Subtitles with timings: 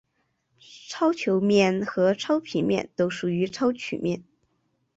[0.89, 4.23] 超球面和超平面都属于超曲面。